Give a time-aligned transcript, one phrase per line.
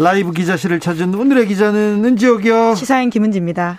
[0.00, 2.74] 라이브 기자실을 찾은 오늘의 기자는 은지옥이요.
[2.74, 3.76] 시사인 김은지입니다.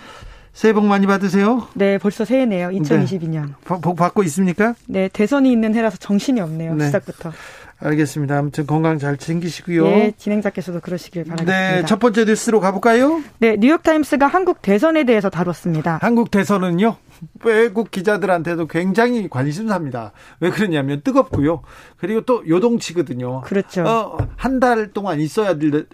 [0.52, 1.66] 새해 복 많이 받으세요.
[1.74, 2.68] 네, 벌써 새해네요.
[2.68, 3.46] 2022년.
[3.46, 3.80] 네.
[3.80, 4.74] 복 받고 있습니까?
[4.86, 6.74] 네, 대선이 있는 해라서 정신이 없네요.
[6.76, 6.86] 네.
[6.86, 7.32] 시작부터.
[7.80, 8.38] 알겠습니다.
[8.38, 9.84] 아무튼 건강 잘 챙기시고요.
[9.84, 11.52] 네, 진행자께서도 그러시길 바라겠습니다.
[11.80, 13.20] 네, 첫 번째 뉴스로 가볼까요?
[13.38, 15.98] 네, 뉴욕타임스가 한국 대선에 대해서 다뤘습니다.
[16.00, 16.94] 한국 대선은요,
[17.42, 20.12] 외국 기자들한테도 굉장히 관심사입니다.
[20.38, 21.62] 왜 그러냐면 뜨겁고요.
[21.96, 23.40] 그리고 또 요동치거든요.
[23.40, 23.82] 그렇죠.
[23.82, 25.86] 어, 한 달 동안 있어야 될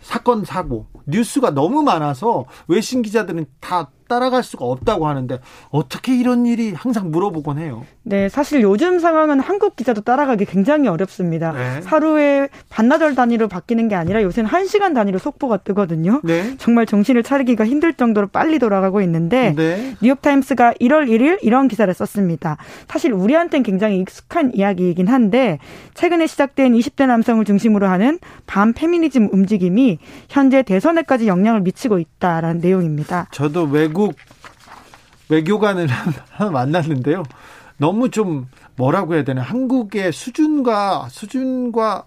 [0.00, 5.38] 사건 사고 뉴스가 너무 많아서 외신 기자들은 다 따라갈 수가 없다고 하는데
[5.70, 7.84] 어떻게 이런 일이 항상 물어보곤 해요.
[8.02, 11.52] 네, 사실 요즘 상황은 한국 기자도 따라가기 굉장히 어렵습니다.
[11.52, 11.80] 네.
[11.84, 16.22] 하루에 반나절 단위로 바뀌는 게 아니라 요새는 한 시간 단위로 속보가 뜨거든요.
[16.24, 16.56] 네.
[16.56, 19.94] 정말 정신을 차리기가 힘들 정도로 빨리 돌아가고 있는데 네.
[20.00, 22.56] 뉴욕타임스가 1월 1일 이런 기사를 썼습니다.
[22.88, 25.58] 사실 우리한테는 굉장히 익숙한 이야기이긴 한데
[25.92, 29.98] 최근에 시작된 20대 남성을 중심으로 하는 반 페미니즘 움직임이
[30.30, 33.28] 현재 대선에까지 영향을 미치고 있다라는 내용입니다.
[33.32, 33.97] 저도 외국
[35.28, 35.86] 외교관을
[36.52, 37.22] 만났는데요.
[37.78, 38.46] 너무 좀
[38.76, 42.04] 뭐라고 해야 되나 한국의 수준과 수준과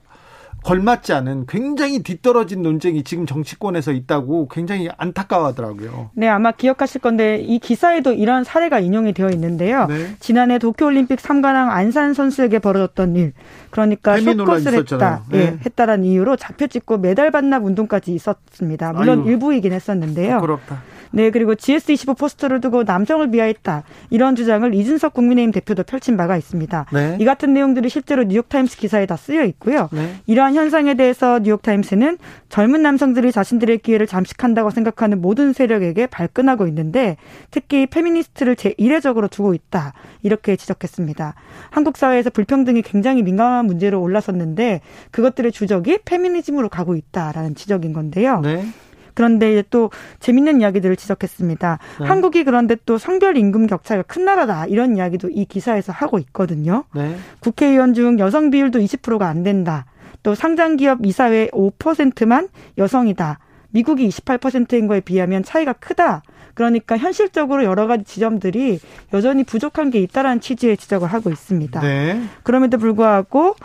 [0.63, 6.11] 걸맞지 않은 굉장히 뒤떨어진 논쟁이 지금 정치권에서 있다고 굉장히 안타까워하더라고요.
[6.13, 9.87] 네, 아마 기억하실 건데 이 기사에도 이런 사례가 인용이 되어 있는데요.
[9.87, 10.15] 네.
[10.19, 13.33] 지난해 도쿄올림픽 3관왕 안산 선수에게 벌어졌던 일,
[13.71, 15.39] 그러니까 쇼컷을 했다, 네.
[15.39, 18.93] 예, 했다라는 이유로 잡혀 찍고 메달 반납 운동까지 있었습니다.
[18.93, 20.35] 물론 아유, 일부이긴 했었는데요.
[20.35, 20.90] 부끄럽다.
[21.11, 23.83] 네, 그리고 GS25 포스터를 두고 남성을 비하했다.
[24.09, 26.85] 이런 주장을 이준석 국민의힘 대표도 펼친 바가 있습니다.
[26.93, 27.17] 네.
[27.19, 29.89] 이 같은 내용들이 실제로 뉴욕타임스 기사에 다 쓰여 있고요.
[29.91, 30.15] 네.
[30.25, 32.17] 이러한 현상에 대해서 뉴욕타임스는
[32.49, 37.17] 젊은 남성들이 자신들의 기회를 잠식한다고 생각하는 모든 세력에게 발끈하고 있는데
[37.51, 39.93] 특히 페미니스트를 제1회적으로 두고 있다.
[40.23, 41.35] 이렇게 지적했습니다.
[41.69, 48.41] 한국 사회에서 불평등이 굉장히 민감한 문제로 올라섰는데 그것들의 주적이 페미니즘으로 가고 있다라는 지적인 건데요.
[48.41, 48.65] 네.
[49.13, 49.89] 그런데 또
[50.19, 51.79] 재밌는 이야기들을 지적했습니다.
[51.99, 52.05] 네.
[52.05, 56.85] 한국이 그런데 또 성별 임금 격차가 큰 나라다 이런 이야기도 이 기사에서 하고 있거든요.
[56.95, 57.15] 네.
[57.39, 59.85] 국회의원 중 여성 비율도 20%가 안 된다.
[60.23, 63.39] 또 상장기업 이사회 5%만 여성이다.
[63.71, 66.21] 미국이 28%인 거에 비하면 차이가 크다.
[66.53, 68.79] 그러니까 현실적으로 여러 가지 지점들이
[69.13, 71.79] 여전히 부족한 게 있다라는 취지의 지적을 하고 있습니다.
[71.81, 72.21] 네.
[72.43, 73.55] 그럼에도 불구하고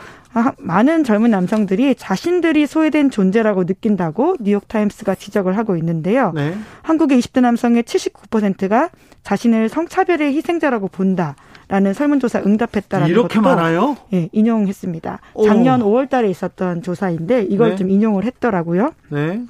[0.59, 6.33] 많은 젊은 남성들이 자신들이 소외된 존재라고 느낀다고 뉴욕타임스가 지적을 하고 있는데요.
[6.35, 6.55] 네.
[6.83, 8.91] 한국의 20대 남성의 79%가
[9.23, 11.37] 자신을 성차별의 희생자라고 본다.
[11.69, 13.97] 라는 설문조사 응답했다라는 이렇게 많아요?
[14.13, 15.19] 예, 인용했습니다.
[15.45, 15.91] 작년 오.
[15.91, 17.77] 5월 달에 있었던 조사인데 이걸 네.
[17.77, 18.93] 좀 인용을 했더라고요.
[19.09, 19.43] 네.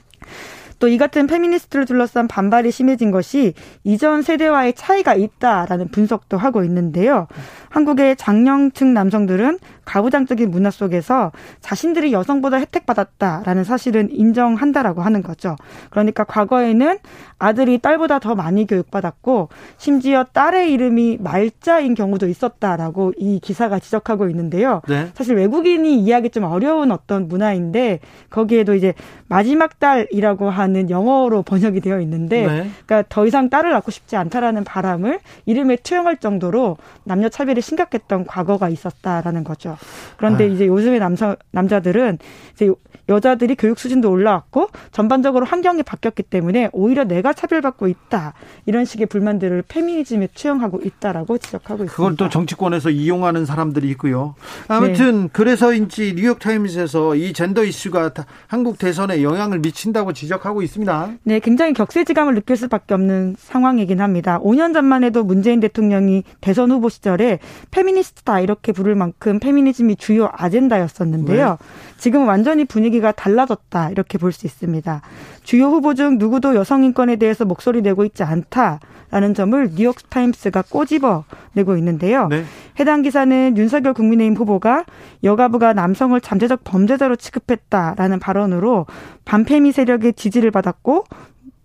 [0.78, 3.52] 또 이 같은 페미니스트를 둘러싼 반발이 심해진 것이
[3.84, 7.26] 이전 세대와의 차이가 있다라는 분석도 하고 있는데요.
[7.68, 15.56] 한국의 장년층 남성들은 가부장적인 문화 속에서 자신들이 여성보다 혜택받았다라는 사실은 인정한다라고 하는 거죠.
[15.90, 16.98] 그러니까 과거에는
[17.38, 24.80] 아들이 딸보다 더 많이 교육받았고 심지어 딸의 이름이 말자인 경우도 있었다라고 이 기사가 지적하고 있는데요.
[24.88, 25.10] 네.
[25.14, 28.00] 사실 외국인이 이해하기 좀 어려운 어떤 문화인데
[28.30, 28.94] 거기에도 이제
[29.28, 32.70] 마지막 딸이라고 하는 영어로 번역이 되어 있는데 네.
[32.84, 38.68] 그러니까 더 이상 딸을 낳고 싶지 않다라는 바람을 이름에 투영할 정도로 남녀 차별이 심각했던 과거가
[38.68, 39.76] 있었다라는 거죠.
[40.16, 40.46] 그런데 아.
[40.48, 42.18] 이제 요즘의 남성 남자들은
[42.54, 42.70] 이제
[43.08, 48.34] 여자들이 교육 수준도 올라왔고 전반적으로 환경이 바뀌었기 때문에 오히려 내가 차별받고 있다
[48.64, 51.94] 이런 식의 불만들을 페미니즘에 투영하고 있다라고 지적하고 있습니다.
[51.94, 54.34] 그걸 또 정치권에서 이용하는 사람들이 있고요.
[54.66, 55.28] 아무튼 네.
[55.32, 58.10] 그래서인지 뉴욕 타임스에서 이 젠더 이슈가
[58.48, 61.10] 한국 대선에 영향을 미친다고 지적하고 있습니다.
[61.24, 64.38] 네, 굉장히 격세지감을 느낄 수밖에 없는 상황이긴 합니다.
[64.40, 67.40] 5년 전만 해도 문재인 대통령이 대선 후보 시절에
[67.72, 71.48] 페미니스트다 이렇게 부를 만큼 페미니즘이 주요 아젠다였었는데요.
[71.50, 71.56] 네.
[71.98, 75.02] 지금 완전히 분위기가 달라졌다 이렇게 볼 수 있습니다.
[75.42, 81.24] 주요 후보 중 누구도 여성 인권에 대해서 목소리 내고 있지 않다라는 점을 뉴욕 타임스가 꼬집어
[81.54, 82.28] 내고 있는데요.
[82.28, 82.44] 네.
[82.78, 84.84] 해당 기사는 윤석열 국민의힘 후보가
[85.24, 88.86] 여가부가 남성을 잠재적 범죄자로 취급했다라는 발언으로
[89.24, 91.04] 반페미 세력의 지지를 받았고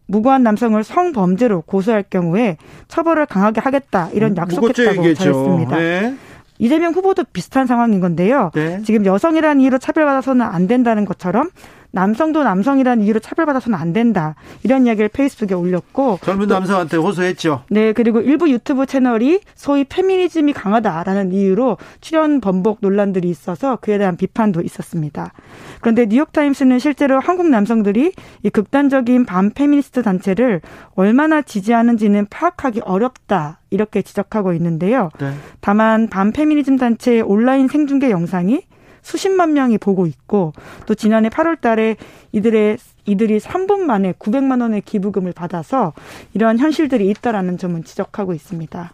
[0.07, 2.57] 무고한 남성을 성범죄로 고소할 경우에
[2.87, 5.77] 처벌을 강하게 하겠다 이런 음, 약속했다고 전했습니다.
[5.77, 6.15] 네.
[6.59, 8.51] 이재명 후보도 비슷한 상황인 건데요.
[8.53, 8.81] 네.
[8.83, 11.49] 지금 여성이라는 이유로 차별받아서는 안 된다는 것처럼
[11.91, 14.35] 남성도 남성이라는 이유로 차별받아서는 안 된다.
[14.63, 17.63] 이런 이야기를 페이스북에 올렸고 젊은 남성한테 호소했죠.
[17.69, 24.17] 네, 그리고 일부 유튜브 채널이 소위 페미니즘이 강하다라는 이유로 출연 번복 논란들이 있어서 그에 대한
[24.17, 25.33] 비판도 있었습니다.
[25.81, 28.13] 그런데 뉴욕타임스는 실제로 한국 남성들이
[28.43, 30.61] 이 극단적인 반페미니스트 단체를
[30.95, 33.59] 얼마나 지지하는지는 파악하기 어렵다.
[33.69, 35.09] 이렇게 지적하고 있는데요.
[35.19, 35.31] 네.
[35.61, 38.63] 다만 반페미니즘 단체의 온라인 생중계 영상이
[39.01, 40.53] 수십만 명이 보고 있고
[40.85, 41.95] 또 지난해 8월 달에
[42.31, 45.93] 이들의 이들이 3분 만에 900만 원의 기부금을 받아서
[46.33, 48.93] 이러한 현실들이 있다라는 점은 지적하고 있습니다.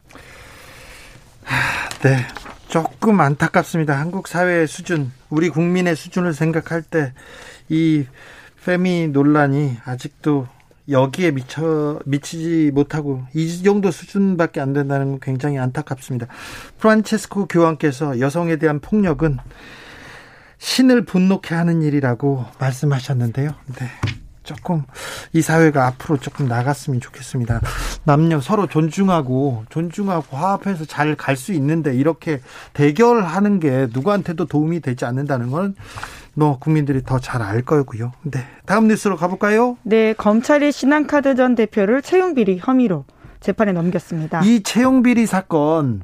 [2.03, 2.17] 네.
[2.67, 3.97] 조금 안타깝습니다.
[3.97, 7.13] 한국 사회의 수준, 우리 국민의 수준을 생각할 때
[7.69, 8.05] 이
[8.65, 10.47] 페미 논란이 아직도
[10.89, 16.27] 여기에 미쳐 미치지 못하고 이 정도 수준밖에 안 된다는 건 굉장히 안타깝습니다.
[16.77, 19.37] 프란체스코 교황께서 여성에 대한 폭력은
[20.59, 23.49] 신을 분노케 하는 일이라고 말씀하셨는데요.
[23.79, 23.87] 네.
[24.43, 24.83] 조금
[25.33, 27.59] 이 사회가 앞으로 조금 나갔으면 좋겠습니다.
[28.05, 32.39] 남녀 서로 존중하고 존중하고 화합해서 잘 갈 수 있는데 이렇게
[32.71, 38.13] 대결하는 게 누구한테도 도움이 되지 않는다는 건뭐 국민들이 더 잘 알 거고요.
[38.23, 38.45] 네.
[38.65, 39.77] 다음 뉴스로 가볼까요?
[39.83, 43.03] 네, 검찰이 신한카드 전 대표를 채용 비리 혐의로
[43.41, 44.41] 재판에 넘겼습니다.
[44.45, 46.03] 이 채용 비리 사건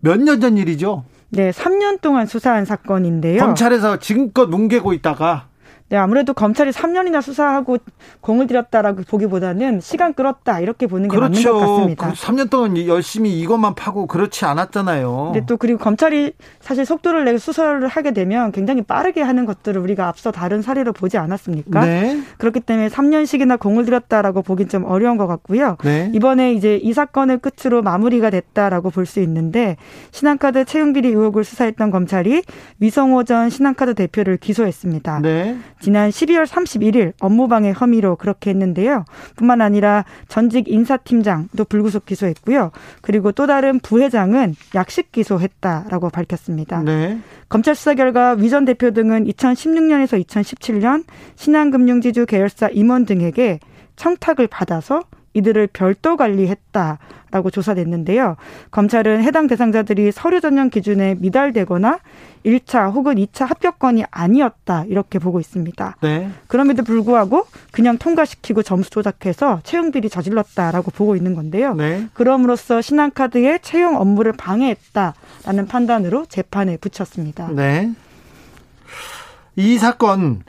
[0.00, 1.04] 몇 년 전 일이죠?
[1.30, 3.38] 네, 3년 동안 수사한 사건인데요.
[3.40, 5.48] 검찰에서 지금껏 뭉개고 있다가
[5.90, 7.78] 네, 아무래도 검찰이 3년이나 수사하고
[8.20, 11.52] 공을 들였다라고 보기보다는 시간 끌었다 이렇게 보는 게 그렇죠.
[11.54, 12.08] 맞는 것 같습니다.
[12.08, 15.32] 그 3년 동안 열심히 이것만 파고 그렇지 않았잖아요.
[15.34, 20.08] 네, 또 그리고 검찰이 사실 속도를 내고 수사를 하게 되면 굉장히 빠르게 하는 것들을 우리가
[20.08, 21.84] 앞서 다른 사례로 보지 않았습니까?
[21.84, 22.20] 네.
[22.38, 25.76] 그렇기 때문에 3년씩이나 공을 들였다라고 보긴 좀 어려운 것 같고요.
[25.82, 26.10] 네.
[26.14, 29.78] 이번에 이제 이 사건을 끝으로 마무리가 됐다라고 볼 수 있는데
[30.10, 32.42] 신한카드 채용비리 의혹을 수사했던 검찰이
[32.78, 35.20] 위성호 전 신한카드 대표를 기소했습니다.
[35.22, 35.56] 네.
[35.80, 39.04] 지난 12월 31일 업무방해 혐의로 그렇게 했는데요.
[39.36, 42.70] 뿐만 아니라 전직 인사팀장도 불구속 기소했고요.
[43.02, 46.82] 그리고 또 다른 부회장은 약식 기소했다라고 밝혔습니다.
[46.82, 47.18] 네.
[47.48, 51.04] 검찰 수사 결과 위전 대표 등은 2016년에서 2017년
[51.36, 53.60] 신한금융지주 계열사 임원 등에게
[53.96, 55.02] 청탁을 받아서
[55.34, 58.36] 이들을 별도 관리했다라고 조사됐는데요.
[58.70, 61.98] 검찰은 해당 대상자들이 서류 전형 기준에 미달되거나
[62.44, 65.96] 1차 혹은 2차 합격권이 아니었다 이렇게 보고 있습니다.
[66.00, 66.30] 네.
[66.46, 71.74] 그럼에도 불구하고 그냥 통과시키고 점수 조작해서 채용 비리 저질렀다라고 보고 있는 건데요.
[71.74, 72.06] 네.
[72.14, 77.48] 그럼으로써 신한카드의 채용 업무를 방해했다라는 판단으로 재판에 붙였습니다.
[77.52, 77.92] 네.
[79.56, 80.42] 이 사건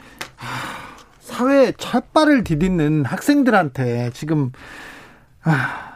[1.40, 4.52] 사회 첫발을 디딛는 학생들한테 지금
[5.42, 5.94] 아,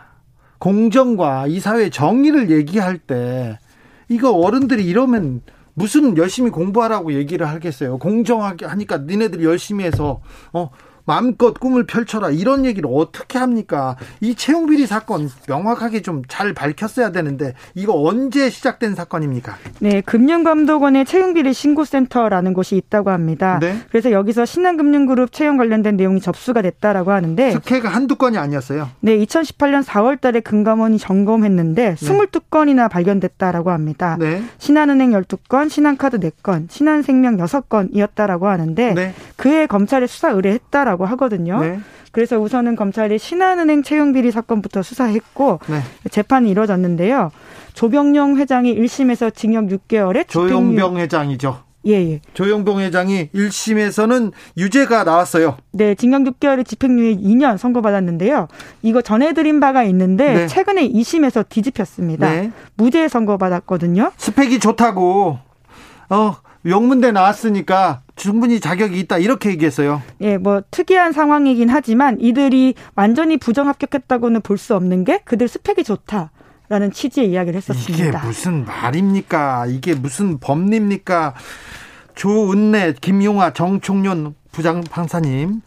[0.57, 3.59] 공정과 이 사회 정의를 얘기할 때
[4.07, 5.41] 이거 어른들이 이러면
[5.73, 7.97] 무슨 열심히 공부하라고 얘기를 하겠어요.
[7.97, 10.21] 공정하게 하니까 니네들이 열심히 해서
[10.53, 10.69] 어
[11.05, 13.95] 마음껏 꿈을 펼쳐라 이런 얘기를 어떻게 합니까?
[14.21, 19.55] 이 채용 비리 사건 명확하게 좀 잘 밝혔어야 되는데 이거 언제 시작된 사건입니까?
[19.79, 23.59] 네, 금융감독원의 채용 비리 신고센터라는 곳이 있다고 합니다.
[23.61, 23.77] 네?
[23.89, 28.89] 그래서 여기서 신한금융그룹 채용 관련된 내용이 접수가 됐다라고 하는데 특혜가 한두 건이 아니었어요.
[29.01, 31.95] 네, 2018년 4월달에 금감원이 점검했는데 네.
[31.95, 34.17] 22건이나 발견됐다라고 합니다.
[34.19, 34.43] 네.
[34.57, 39.13] 신한은행 12건, 신한카드 4건, 신한생명 6건이었다라고 하는데 네.
[39.35, 41.59] 그해 검찰에 수사 의뢰했다라고 있다라고 하거든요.
[41.59, 41.79] 네.
[42.11, 45.81] 그래서 우선은 검찰이 신한은행 채용 비리 사건부터 수사했고 네.
[46.09, 47.31] 재판이 이뤄졌는데요.
[47.73, 51.63] 조병용 회장이 1심에서 징역 6개월에 조용병 회장이죠.
[51.85, 52.21] 예, 예.
[52.33, 55.57] 조영봉 회장이 1심에서는 유죄가 나왔어요.
[55.73, 58.47] 네, 징역 6개월에 집행유예 2년 선고받았는데요.
[58.83, 60.47] 이거 전해드린 바가 있는데 네.
[60.47, 62.29] 최근에 2심에서 뒤집혔습니다.
[62.29, 62.51] 네.
[62.75, 64.11] 무죄 선고받았거든요.
[64.15, 65.39] 스펙이 좋다고
[66.09, 70.01] 어 명문대 나왔으니까 충분히 자격이 있다 이렇게 얘기했어요.
[70.21, 75.83] 예, 뭐 특이한 상황이긴 하지만 이들이 완전히 부정 합격했다고는 볼 수 없는 게 그들 스펙이
[75.83, 76.31] 좋다.
[76.69, 78.19] 라는 취지의 이야기를 했었습니다.
[78.19, 79.65] 이게 무슨 말입니까?
[79.67, 81.33] 이게 무슨 법리입니까?
[82.15, 85.61] 조은래, 김용화, 정총련 부장 판사님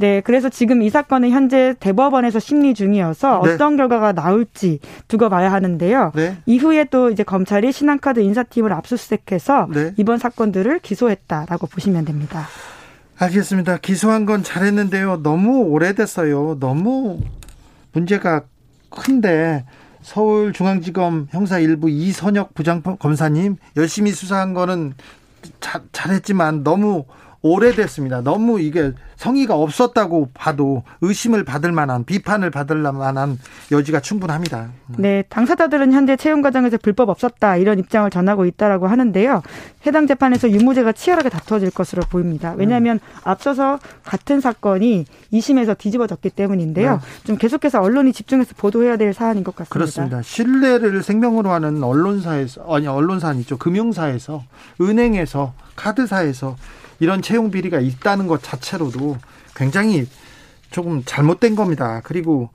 [0.00, 3.52] 네, 그래서 지금 이 사건은 현재 대법원에서 심리 중이어서 네.
[3.52, 6.12] 어떤 결과가 나올지 두고 봐야 하는데요.
[6.14, 6.38] 네.
[6.46, 9.92] 이후에 또 이제 검찰이 신한카드 인사팀을 압수수색해서 네.
[9.98, 12.46] 이번 사건들을 기소했다라고 보시면 됩니다.
[13.18, 13.76] 알겠습니다.
[13.76, 15.22] 기소한 건 잘했는데요.
[15.22, 16.56] 너무 오래됐어요.
[16.60, 17.20] 너무
[17.92, 18.44] 문제가
[18.88, 19.66] 큰데
[20.00, 24.94] 서울중앙지검 형사 일부 이선혁 부장검사님 열심히 수사한 거는
[25.60, 27.04] 자, 잘했지만 너무
[27.42, 28.20] 오래됐습니다.
[28.22, 33.38] 너무 이게 성의가 없었다고 봐도 의심을 받을 만한 비판을 받을 만한
[33.72, 34.68] 여지가 충분합니다.
[34.98, 39.42] 네, 당사자들은 현재 채용 과정에서 불법 없었다 이런 입장을 전하고 있다라고 하는데요.
[39.86, 42.54] 해당 재판에서 유무죄가 치열하게 다투어질 것으로 보입니다.
[42.56, 43.20] 왜냐하면 음.
[43.24, 46.92] 앞서서 같은 사건이 2심에서 뒤집어졌기 때문인데요.
[46.94, 47.24] 네.
[47.24, 49.72] 좀 계속해서 언론이 집중해서 보도해야 될 사안인 것 같습니다.
[49.72, 50.22] 그렇습니다.
[50.22, 54.42] 신뢰를 생명으로 하는 언론사에서 아니 언론사 아니죠 금융사에서
[54.80, 56.56] 은행에서 카드사에서
[57.00, 59.18] 이런 채용 비리가 있다는 것 자체로도
[59.56, 60.06] 굉장히
[60.70, 62.00] 조금 잘못된 겁니다.
[62.04, 62.50] 그리고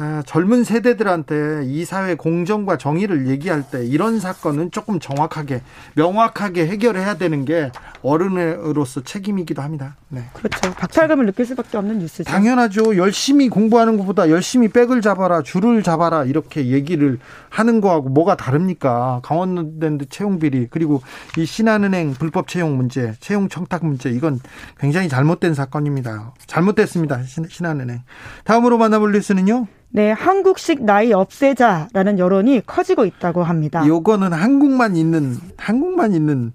[0.00, 5.60] 아, 젊은 세대들한테 이 사회 공정과 정의를 얘기할 때 이런 사건은 조금 정확하게
[5.96, 9.96] 명확하게 해결해야 되는 게 어른으로서 책임이기도 합니다.
[10.08, 10.22] 네.
[10.34, 10.72] 그렇죠.
[10.72, 12.30] 박탈감을 느낄 수밖에 없는 뉴스죠.
[12.30, 12.96] 당연하죠.
[12.96, 19.20] 열심히 공부하는 것보다 열심히 백을 잡아라, 줄을 잡아라 이렇게 얘기를 하는 거하고 뭐가 다릅니까?
[19.24, 21.02] 강원랜드 채용 비리 그리고
[21.36, 24.38] 이 신한은행 불법 채용 문제, 채용 청탁 문제 이건
[24.78, 26.34] 굉장히 잘못된 사건입니다.
[26.46, 27.24] 잘못됐습니다.
[27.24, 28.02] 신 한은행.
[28.44, 29.66] 다음으로 만나볼 뉴스는요.
[29.90, 33.84] 네, 한국식 나이 없애자라는 여론이 커지고 있다고 합니다.
[33.86, 36.52] 요거는 한국만 있는 한국만 있는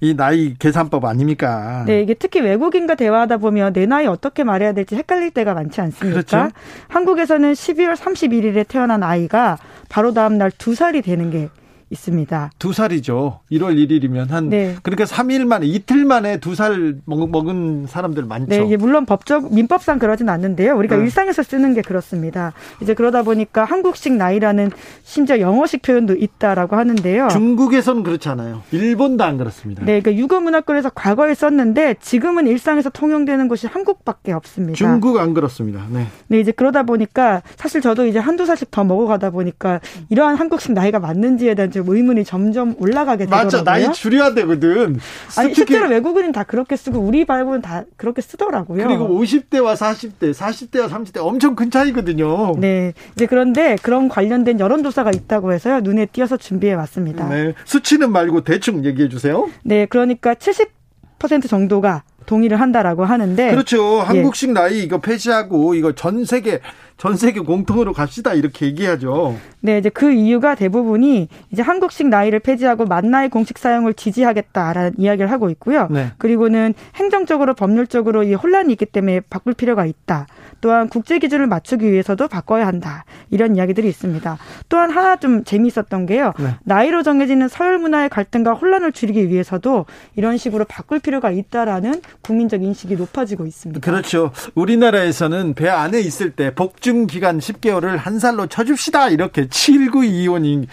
[0.00, 1.84] 이 나이 계산법 아닙니까?
[1.86, 6.20] 네, 이게 특히 외국인과 대화하다 보면 내 나이 어떻게 말해야 될지 헷갈릴 때가 많지 않습니까?
[6.22, 6.50] 그렇죠?
[6.88, 9.56] 한국에서는 12월 31일에 태어난 아이가
[9.88, 11.48] 바로 다음 날 두 살이 되는 게
[11.94, 12.50] 있습니다.
[12.58, 13.40] 두 살이죠.
[13.50, 14.74] 1월 1일이면 한 네.
[14.82, 18.46] 그러니까 3일 만에 이틀 만에 두 살 먹은 사람들 많죠.
[18.48, 20.76] 네, 이게 물론 법적 민법상 그러진 않는데요.
[20.76, 21.02] 우리가 네.
[21.02, 22.52] 일상에서 쓰는 게 그렇습니다.
[22.82, 24.70] 이제 그러다 보니까 한국식 나이라는
[25.02, 27.28] 심지어 영어식 표현도 있다라고 하는데요.
[27.28, 28.62] 중국에서는 그렇지 않아요.
[28.70, 29.84] 일본도 안 그렇습니다.
[29.84, 34.76] 네, 그러니까 유교문학권에서 과거에 썼는데 지금은 일상에서 통용되는 곳이 한국밖에 없습니다.
[34.76, 35.84] 중국 안 그렇습니다.
[35.90, 36.06] 네.
[36.28, 40.98] 네, 이제 그러다 보니까 사실 저도 이제 한두 살씩 더 먹어가다 보니까 이러한 한국식 나이가
[41.00, 43.44] 맞는지에 대한 좀 의문이 점점 올라가게 되더라고요.
[43.44, 43.64] 맞죠.
[43.64, 44.98] 나이 줄여야 되거든.
[45.36, 48.86] 아니 실제로 외국인은 다 그렇게 쓰고 우리 말고는 다 그렇게 쓰더라고요.
[48.86, 52.54] 그리고 50대와 40대, 40대와 30대 엄청 큰 차이거든요.
[52.58, 52.92] 네.
[53.14, 55.80] 이제 그런데 그런 관련된 여론조사가 있다고 해서요.
[55.80, 57.28] 눈에 띄어서 준비해 왔습니다.
[57.28, 57.54] 네.
[57.64, 59.48] 수치는 말고 대충 얘기해 주세요.
[59.62, 59.86] 네.
[59.86, 64.00] 그러니까 70% 정도가 동의를 한다라고 하는데 그렇죠.
[64.00, 64.52] 한국식 예.
[64.52, 66.60] 나이 이거 폐지하고 이거 전 세계
[66.96, 69.36] 전 세계 공통으로 갑시다 이렇게 얘기하죠.
[69.60, 75.30] 네, 이제 그 이유가 대부분이 이제 한국식 나이를 폐지하고 만 나이 공식 사용을 지지하겠다라는 이야기를
[75.30, 75.88] 하고 있고요.
[75.90, 76.12] 네.
[76.18, 80.26] 그리고는 행정적으로 법률적으로 이 혼란이 있기 때문에 바꿀 필요가 있다.
[80.60, 83.04] 또한 국제 기준을 맞추기 위해서도 바꿔야 한다.
[83.30, 84.38] 이런 이야기들이 있습니다.
[84.68, 86.32] 또한 하나 좀 재미있었던 게요.
[86.38, 86.54] 네.
[86.64, 89.86] 나이로 정해지는 서열 문화의 갈등과 혼란을 줄이기 위해서도
[90.16, 93.80] 이런 식으로 바꿀 필요가 있다라는 국민적 인식이 높아지고 있습니다.
[93.80, 94.30] 그렇죠.
[94.54, 99.08] 우리나라에서는 배 안에 있을 때 복중 기간 10개월을 한 살로 쳐줍시다.
[99.08, 100.66] 이렇게 7925님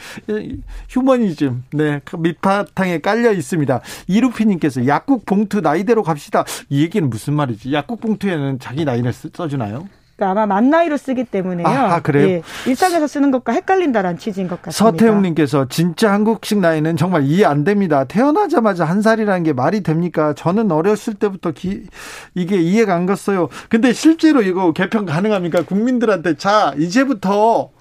[0.89, 3.79] 휴머니즘 네그 밑바탕에 깔려 있습니다.
[4.07, 6.43] 이루피님께서 약국 봉투 나이대로 갑시다.
[6.67, 7.71] 이 얘기는 무슨 말이지?
[7.71, 9.87] 약국 봉투에는 자기 나이를 써주나요?
[10.21, 11.67] 그러니까 아마 만 나이로 쓰기 때문에요.
[11.67, 12.27] 아, 그래요?
[12.27, 14.91] 예, 일상에서 쓰는 것과 헷갈린다라는 취지인 것 같습니다.
[14.91, 18.03] 서태웅님께서 진짜 한국식 나이는 정말 이해 안 됩니다.
[18.03, 20.33] 태어나자마자 한 살이라는 게 말이 됩니까?
[20.33, 21.87] 저는 어렸을 때부터 기,
[22.35, 23.49] 이게 이해가 안 갔어요.
[23.69, 25.63] 근데 실제로 이거 개편 가능합니까?
[25.63, 27.71] 국민들한테 자 이제부터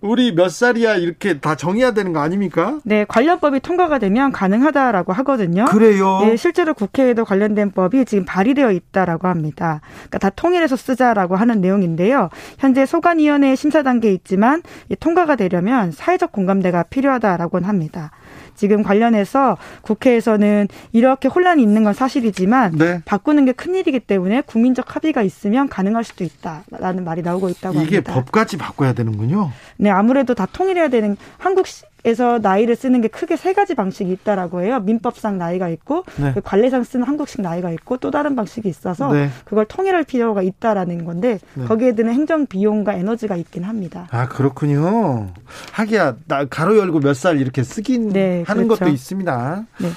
[0.00, 2.78] 우리 몇 살이야 이렇게 다 정해야 되는 거 아닙니까?
[2.84, 5.64] 네, 관련법이 통과가 되면 가능하다라고 하거든요.
[5.66, 6.20] 그래요?
[6.22, 9.80] 네, 실제로 국회에도 관련된 법이 지금 발의되어 있다라고 합니다.
[9.94, 12.28] 그러니까 다 통일해서 쓰자라고 하는 내용인데요.
[12.58, 14.62] 현재 소관위원회 심사 단계에 있지만
[15.00, 18.12] 통과가 되려면 사회적 공감대가 필요하다라고는 합니다.
[18.58, 23.00] 지금 관련해서 국회에서는 이렇게 혼란이 있는 건 사실이지만 네.
[23.04, 28.12] 바꾸는 게 큰일이기 때문에 국민적 합의가 있으면 가능할 수도 있다라는 말이 나오고 있다고 이게 합니다.
[28.12, 29.52] 이게 법까지 바꿔야 되는군요.
[29.76, 31.66] 네, 아무래도 다 통일해야 되는 한국
[32.04, 34.78] 에서 나이를 쓰는 게 크게 세 가지 방식이 있다라고 해요.
[34.80, 36.32] 민법상 나이가 있고 네.
[36.32, 39.30] 그 관례상 쓰는 한국식 나이가 있고 또 다른 방식이 있어서 네.
[39.44, 41.64] 그걸 통일할 필요가 있다라는 건데 네.
[41.64, 44.06] 거기에 드는 행정 비용과 에너지가 있긴 합니다.
[44.12, 45.28] 아 그렇군요.
[45.72, 48.84] 하기야 나 가로 열고 몇 살 이렇게 쓰긴 네, 하는 그렇죠.
[48.84, 49.64] 것도 있습니다.
[49.80, 49.88] 네.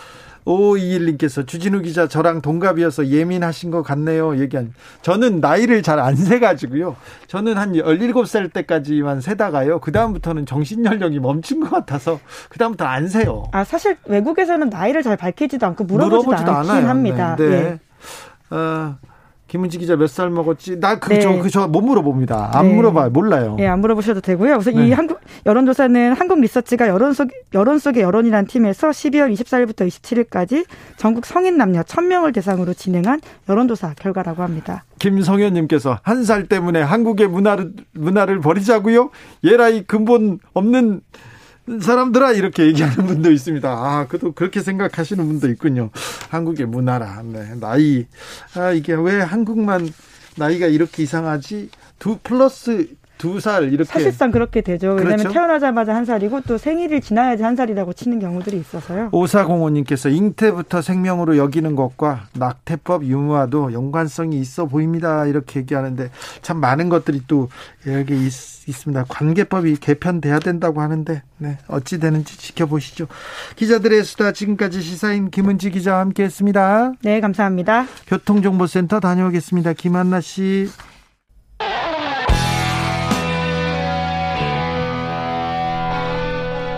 [0.46, 4.40] 5521님께서 주진우 기자 저랑 동갑이어서 예민하신 것 같네요.
[4.40, 4.74] 얘기한.
[5.02, 6.96] 저는 나이를 잘 안 세가지고요.
[7.28, 9.80] 저는 한 17살 때까지만 세다가요.
[9.82, 12.20] 그다음부터는 정신연령이 멈춘 것 같아서
[12.50, 13.44] 그다음부터 안 세요.
[13.52, 16.88] 아, 사실 외국에서는 나이를 잘 밝히지도 않고 물어보지도, 물어보지도 않긴 않아요.
[16.88, 17.36] 합니다.
[17.38, 17.50] 네.
[17.50, 17.56] 네.
[17.56, 18.56] 예.
[18.56, 18.98] 어,
[19.52, 20.80] 김은지 기자 몇 살 먹었지?
[20.80, 21.40] 나 그저 네.
[21.40, 22.52] 그저 못 물어봅니다.
[22.58, 22.74] 안 네.
[22.74, 23.10] 물어봐요.
[23.10, 23.58] 몰라요.
[23.60, 24.60] 예, 네, 안 물어보셔도 되고요.
[24.60, 24.88] 그래서 네.
[24.88, 30.66] 이 한국 여론조사는 한국 리서치가 여론 속 여론 속의 여론이라는 팀에서 12월 24일부터 27일까지
[30.96, 34.86] 전국 성인 남녀 1000명을 대상으로 진행한 여론조사 결과라고 합니다.
[35.00, 39.10] 김성현 님께서 한 살 때문에 한국의 문화를 문화를 버리자고요?
[39.44, 41.02] 예라이 근본 없는
[41.80, 43.70] 사람들아 이렇게 얘기하는 분도 있습니다.
[43.70, 45.90] 아, 그도 그렇게 생각하시는 분도 있군요.
[46.30, 47.22] 한국의 문화라.
[47.24, 48.08] 네, 나이.
[48.56, 49.92] 아, 이게 왜 한국만
[50.36, 51.70] 나이가 이렇게 이상하지?
[52.00, 52.88] 두 플러스
[53.22, 54.90] 두 살 이렇게 사실상 그렇게 되죠.
[54.94, 55.34] 왜냐하면 그렇죠?
[55.34, 59.10] 태어나자마자 한 살이고 또 생일을 지나야지 한 살이라고 치는 경우들이 있어서요.
[59.12, 65.26] 오사공호님께서 잉태부터 생명으로 여기는 것과 낙태법 유무와도 연관성이 있어 보입니다.
[65.28, 66.10] 이렇게 얘기하는데
[66.42, 67.50] 참 많은 것들이 또
[67.86, 73.08] 여기 있, 습니다 관계법이 개편돼야 된다고 하는데 네, 어찌 되는지 지켜보시죠.
[73.56, 76.94] 기자들의 수다 지금까지 시사인 김은지 기자와 함께했습니다.
[77.04, 77.86] 네, 감사합니다.
[78.08, 79.74] 교통정보센터 다녀오겠습니다.
[79.74, 80.70] 김한나 씨.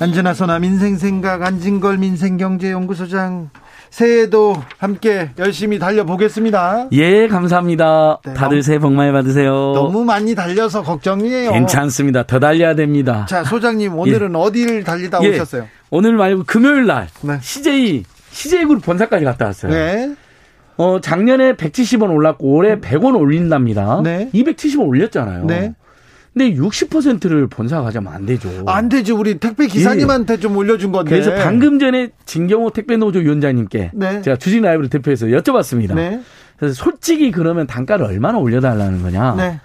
[0.00, 3.50] 안진아 소나 민생생각 안진걸 민생경제연구소장
[3.90, 6.88] 새해도 함께 열심히 달려보겠습니다.
[6.92, 8.20] 예, 감사합니다.
[8.24, 9.50] 네, 다들 새해 복 많이 받으세요.
[9.74, 11.52] 너무 많이 달려서 걱정이에요.
[11.52, 12.22] 괜찮습니다.
[12.24, 13.26] 더 달려야 됩니다.
[13.28, 14.38] 자, 소장님 오늘은 예.
[14.38, 15.30] 어디를 달리다 예.
[15.30, 15.66] 오셨어요?
[15.90, 17.38] 오늘 말고 금요일 날 네.
[17.40, 19.72] CJ CJ 그룹 본사까지 갔다 왔어요.
[19.72, 20.14] 네.
[20.76, 24.00] 어, 작년에 170원 올랐고 올해 100원 올린답니다.
[24.04, 24.30] 네.
[24.32, 25.44] 270원 올렸잖아요.
[25.46, 25.74] 네.
[26.34, 28.64] 근데 60%를 본사 가져면 안 되죠.
[28.66, 29.18] 안 되죠.
[29.18, 30.38] 우리 택배 기사님한테 예.
[30.38, 31.10] 좀 올려준 건데.
[31.10, 34.22] 그래서 방금 전에 진경호 택배노조 위원장님께 네.
[34.22, 35.94] 제가 주진 라이브를 대표해서 여쭤봤습니다.
[35.94, 36.20] 네.
[36.56, 39.34] 그래서 솔직히 그러면 단가를 얼마나 올려달라는 거냐.
[39.36, 39.60] 네.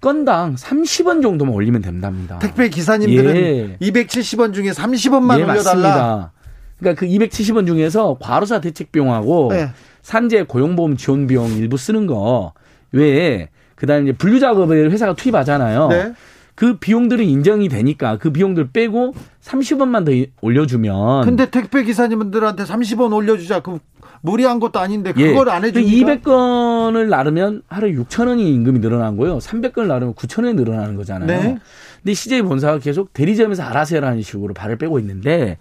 [0.00, 2.38] 건당 30원 정도만 올리면 된답니다.
[2.38, 3.76] 택배 기사님들은 예.
[3.80, 5.56] 270원 중에 30원만 예, 올려달라.
[5.56, 6.32] 맞습니다.
[6.78, 9.70] 그러니까 그 270원 중에서 과로사 대책 비용하고 네.
[10.02, 12.54] 산재 고용보험 지원 비용 일부 쓰는 거
[12.92, 13.48] 외에
[13.80, 15.88] 그다음에 이제 분류 작업을 회사가 투입하잖아요.
[15.88, 16.12] 네.
[16.54, 21.22] 그 비용들이 인정이 되니까 그 비용들 빼고 30원만 더 올려주면.
[21.22, 23.60] 근데 택배 기사님들한테 30원 올려주자.
[23.60, 23.78] 그
[24.20, 25.28] 무리한 것도 아닌데 예.
[25.28, 25.52] 그걸 예.
[25.52, 26.16] 안 해주니까.
[26.16, 29.38] 200건을 나르면 하루에 6천 원이 임금이 늘어난 거예요.
[29.38, 31.26] 300건을 나르면 9천 원이 늘어나는 거잖아요.
[31.26, 31.58] 네.
[32.02, 35.56] 근데 CJ 본사가 계속 대리점에서 알아서 해라는 식으로 발을 빼고 있는데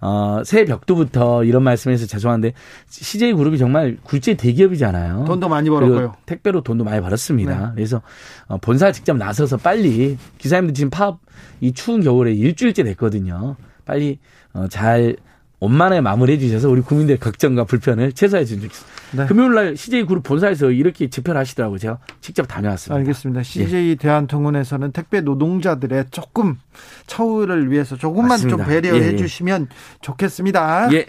[0.00, 2.52] 어, 새 벽두부터 이런 말씀해서 죄송한데
[2.88, 5.24] CJ 그룹이 정말 굴제 대기업이잖아요.
[5.26, 6.14] 돈도 많이 벌었고요.
[6.26, 7.58] 택배로 돈도 많이 벌었습니다.
[7.58, 7.72] 네.
[7.74, 8.02] 그래서
[8.46, 11.20] 어, 본사 직접 나서서 빨리 기사님들 지금 파업
[11.60, 13.56] 이 추운 겨울에 일주일째 됐거든요.
[13.84, 14.18] 빨리
[14.52, 15.16] 어, 잘
[15.58, 18.86] 원만하게 마무리해 주셔서 우리 국민들의 걱정과 불편을 최소화해 주십시오.
[19.12, 19.26] 네.
[19.26, 21.78] 금요일 날 CJ 그룹 본사에서 이렇게 집회를 하시더라고요.
[21.78, 22.98] 제가 직접 다녀왔습니다.
[22.98, 23.42] 알겠습니다.
[23.42, 23.94] CJ 예.
[23.94, 26.58] 대한통운에서는 택배 노동자들의 조금
[27.06, 28.56] 처우를 위해서 조금만 맞습니다.
[28.58, 29.16] 좀 배려해 예, 예.
[29.16, 29.68] 주시면
[30.02, 30.92] 좋겠습니다.
[30.92, 31.06] 예.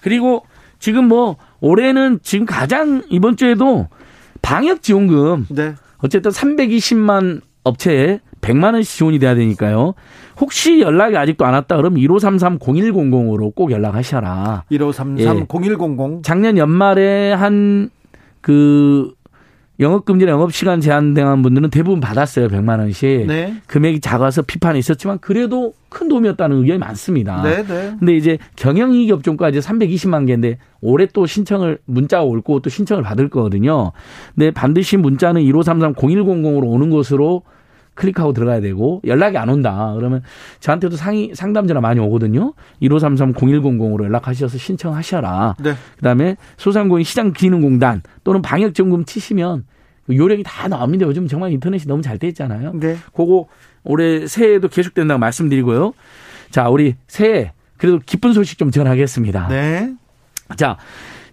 [0.00, 0.46] 그리고
[0.78, 3.88] 지금 뭐 올해는 지금 가장 이번 주에도
[4.40, 5.74] 방역 지원금 네.
[5.98, 9.94] 어쨌든 320만 업체에 100만 원씩 지원이 돼야 되니까요.
[10.40, 14.64] 혹시 연락이 아직도 안 왔다 그러면 1533-0100으로 꼭 연락하셔라.
[14.70, 16.18] 1533-0100.
[16.18, 16.22] 예.
[16.22, 17.90] 작년 연말에 한
[18.40, 19.12] 그
[19.78, 22.48] 영업금지나 영업시간 제한당한 분들은 대부분 받았어요.
[22.48, 23.26] 100만 원씩.
[23.26, 23.54] 네.
[23.66, 27.42] 금액이 작아서 비판이 있었지만 그래도 큰 도움이었다는 의견이 많습니다.
[27.42, 27.94] 네, 네.
[27.98, 33.30] 근데 이제 경영이익 업종까지 320만 개인데 올해 또 신청을 문자가 올 거고 또 신청을 받을
[33.30, 33.92] 거거든요.
[34.34, 37.42] 근데 반드시 문자는 1533-0100으로 오는 것으로
[38.00, 39.92] 클릭하고 들어가야 되고 연락이 안 온다.
[39.94, 40.22] 그러면
[40.60, 42.54] 저한테도 상의 상담 전화 많이 오거든요.
[42.82, 45.56] 1533-0100으로 연락하셔서 신청하셔라.
[45.60, 45.74] 네.
[45.96, 49.64] 그다음에 소상공인 시장기능공단 또는 방역점검 치시면
[50.06, 51.06] 그 요령이 다 나옵니다.
[51.06, 52.72] 요즘 정말 인터넷이 너무 잘 돼 있잖아요.
[52.74, 52.96] 네.
[53.14, 53.46] 그거
[53.84, 55.92] 올해 새해에도 계속된다고 말씀드리고요.
[56.50, 59.48] 자, 우리 새해 그래도 기쁜 소식 좀 전하겠습니다.
[59.48, 59.92] 네.
[60.56, 60.78] 자,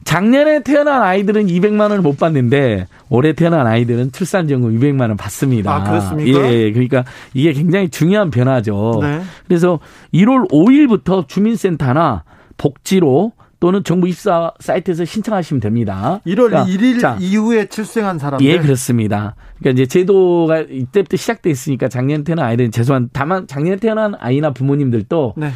[0.08, 5.76] 작년에 태어난 아이들은 200만 원을 못 받는데 올해 태어난 아이들은 출산지원금 200만 원 받습니다.
[5.76, 6.50] 아, 그렇습니까?
[6.50, 9.00] 예, 그러니까 이게 굉장히 중요한 변화죠.
[9.02, 9.22] 네.
[9.46, 9.82] 그래서
[10.14, 12.24] 1월 5일부터 주민센터나
[12.56, 16.22] 복지로 또는 정부 입사 사이트에서 신청하시면 됩니다.
[16.26, 18.46] 1월 그러니까 1일 자, 이후에 출생한 사람들.
[18.48, 19.36] 예, 그렇습니다.
[19.60, 25.34] 그러니까 이제 제도가 이때부터 시작돼 있으니까 작년 태어난 아이들은 죄송한 다만 작년에 태어난 아이나 부모님들도
[25.36, 25.52] 네.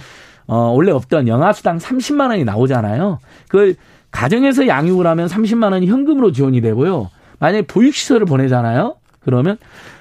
[0.48, 3.20] 어, 원래 없던 영아수당 30만 원이 나오잖아요.
[3.48, 3.76] 그걸
[4.12, 7.10] 가정에서 양육을 하면 30만 원이 현금으로 지원이 되고요.
[7.39, 8.95] 만약에 보육시설을 보내잖아요.
[9.21, 9.58] 그러면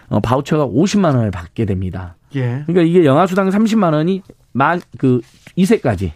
[0.08, 2.16] 어, 바우처가 50만 원을 받게 됩니다.
[2.34, 2.62] 예.
[2.66, 5.20] 그러니까 이게 영아수당 30만 원이 만 그
[5.56, 6.12] 2세까지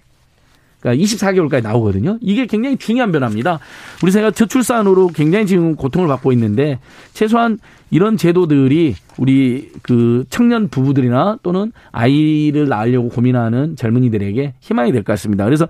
[0.81, 2.19] 그러니까 24개월까지 나오거든요.
[2.21, 3.59] 이게 굉장히 중요한 변화입니다.
[4.03, 6.79] 우리 사회가 저출산으로 굉장히 지금 고통을 받고 있는데
[7.15, 7.59] 최소한
[7.91, 15.45] 이런 제도들이 우리 그 청년 부부들이나 또는 아이를 낳으려고 고민하는 젊은이들에게 희망이 될 것 같습니다.
[15.45, 15.69] 그래서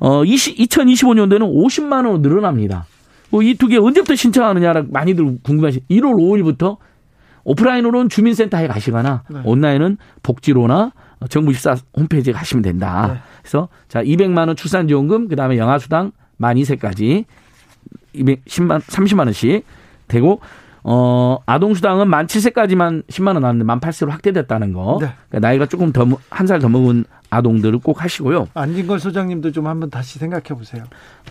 [0.00, 2.86] 어 20, 2025년도에는 50만 원으로 늘어납니다.
[3.30, 5.80] 뭐 이 두 개 언제부터 신청하느냐라 많이들 궁금하시.
[5.90, 6.76] 1월 5일부터
[7.44, 9.40] 오프라인으로는 주민센터에 가시거나 네.
[9.44, 10.92] 온라인은 복지로나
[11.30, 13.10] 정부 24 홈페이지에 가시면 된다.
[13.14, 13.20] 네.
[13.42, 17.24] 그래서 자 200만 원 출산지원금 그다음에 영아수당 만 2세까지
[18.14, 19.64] 210만 30만 원씩
[20.08, 20.40] 되고
[20.84, 24.98] 어, 아동수당은 만 7세까지만 10만 원 나왔는데 만 8세로 확대됐다는 거.
[25.00, 25.08] 네.
[25.28, 28.48] 그러니까 나이가 조금 더, 한 살 더 먹은 아동들을 꼭 하시고요.
[28.54, 30.84] 안진걸 소장님도 좀 한번 다시 생각해 보세요.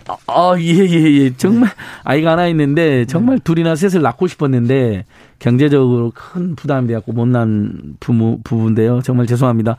[0.06, 1.36] 아, 아, 예, 예, 예.
[1.36, 1.74] 정말 네.
[2.04, 3.42] 아이가 하나 있는데 정말 네.
[3.44, 5.04] 둘이나 셋을 낳고 싶었는데
[5.38, 9.02] 경제적으로 큰 부담이 되었고 못난 부모, 부부인데요.
[9.02, 9.76] 정말 죄송합니다.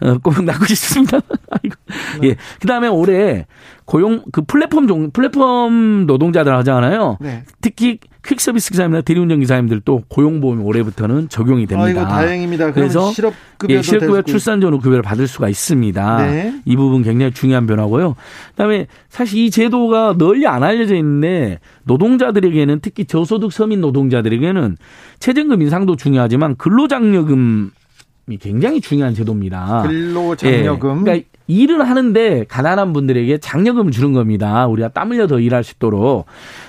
[0.00, 1.20] 어, 꼭 낳고 싶습니다.
[1.50, 1.76] 아이고.
[2.20, 2.28] 네.
[2.28, 2.36] 예.
[2.60, 3.46] 그 다음에 올해
[3.84, 7.18] 고용, 그 플랫폼 종, 플랫폼 노동자들 하잖아요.
[7.20, 7.44] 네.
[7.60, 11.86] 특히 퀵서비스 기사님이나 대리운전 기사님들도 고용보험이 올해부터는 적용이 됩니다.
[11.86, 12.72] 아이고, 다행입니다.
[12.72, 16.26] 그래서 실업급여 예, 실업급여 출산전후 급여를 받을 수가 있습니다.
[16.26, 16.54] 네.
[16.64, 18.16] 이 부분 굉장히 중요한 변화고요.
[18.50, 24.76] 그다음에 사실 이 제도가 널리 안 알려져 있는데 노동자들에게는 특히 저소득 서민 노동자들에게는
[25.18, 27.70] 최저임금 인상도 중요하지만 근로장려금이
[28.38, 29.82] 굉장히 중요한 제도입니다.
[29.86, 30.98] 근로장려금.
[31.00, 34.66] 예, 그러니까 일을 하는데 가난한 분들에게 장려금을 주는 겁니다.
[34.68, 36.26] 우리가 땀 흘려 더 일할 수 있도록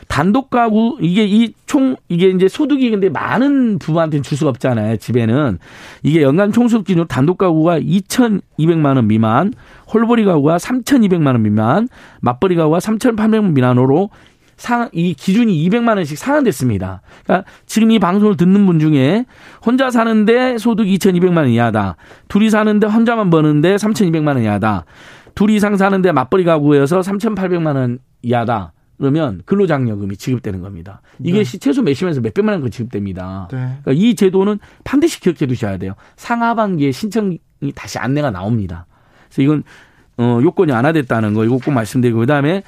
[0.08, 4.97] 단독 가구 이게 이 총 이게 이제 소득이 근데 많은 부부한테는 줄 수가 없잖아요.
[4.97, 5.58] 집에는
[6.04, 9.54] 이게 연간 총수득 기준 단독 가구가 2,200만 원 미만,
[9.93, 11.88] 홀벌이 가구가 3,200만 원 미만,
[12.19, 14.10] 맞벌이 가구가 3,800만 원 미만으로
[14.62, 17.02] 상, 이 기준이 200만 원씩 상한됐습니다.
[17.24, 19.26] 그러니까 지금 이 방송을 듣는 분 중에
[19.65, 21.95] 혼자 사는데 소득 2,200만 원 이하다.
[22.28, 24.86] 둘이 사는데 혼자만 버는데 3,200만 원 이하다.
[25.34, 28.74] 둘 이상 사는데 맞벌이 가구여서 3,800만 원 이하다.
[29.00, 31.02] 그러면 근로장려금이 지급되는 겁니다.
[31.24, 31.58] 이게 네.
[31.58, 33.47] 최소 몇십에서 몇백만 원그 지급됩니다.
[33.52, 33.58] 네.
[33.82, 35.95] 그러니까 이 제도는 반드시 기억해 두셔야 돼요.
[36.17, 37.39] 상하반기에 신청이
[37.74, 38.86] 다시 안내가 나옵니다.
[39.26, 39.63] 그래서 이건
[40.19, 42.62] 어 요건이 완화됐다는 거 이거 꼭 말씀드리고 그다음에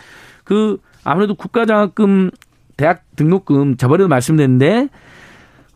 [0.43, 2.31] 그 아무래도 국가장학금
[2.77, 4.89] 대학 등록금 저번에도 말씀드렸는데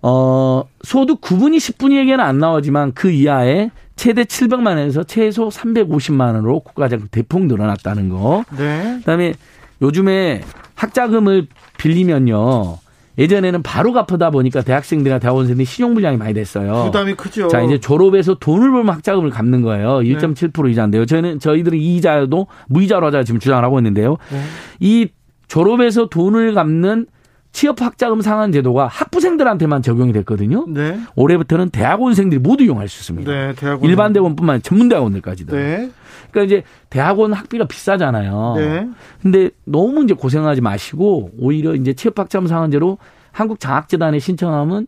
[0.02, 7.10] 어 소득 9분위 10분위에게는 안 나오지만 그 이하에 최대 700만 원에서 최소 350만 원으로 국가장학금
[7.12, 8.44] 대폭 늘어났다는 거.
[8.58, 8.98] 네.
[9.00, 9.34] 그다음에
[9.82, 10.42] 요즘에
[10.76, 12.78] 학자금을 빌리면요.
[13.18, 16.86] 예전에는 바로 갚아다 보니까 대학생들이나 대학원생들이 신용불량이 많이 됐어요.
[16.86, 17.48] 부담이 크죠.
[17.48, 19.98] 자, 이제 졸업해서 돈을 벌면 학자금을 갚는 거예요.
[20.00, 20.72] 1.7% 네.
[20.72, 21.06] 이자인데요.
[21.08, 24.18] 저희는, 저희들은 이 이자도 무이자로 하자 지금 주장을 하고 있는데요.
[24.32, 24.42] 네.
[24.80, 25.08] 이
[25.48, 27.08] 졸업해서 돈을 갚는
[27.52, 30.66] 취업 학자금 상한 제도가 학부생들한테만 적용이 됐거든요.
[30.68, 31.00] 네.
[31.16, 33.32] 올해부터는 대학원생들이 모두 이용할 수 있습니다.
[33.32, 33.90] 네, 대학원.
[33.90, 35.56] 일반 대학원뿐만 아니라 전문 대학원들까지도.
[35.56, 35.90] 네.
[36.30, 38.54] 그러니까 이제 대학원 학비가 비싸잖아요.
[38.58, 38.88] 네.
[39.22, 42.98] 근데 너무 이제 고생하지 마시고 오히려 이제 취업 학자금 상한제로
[43.32, 44.86] 한국 장학재단에 신청하면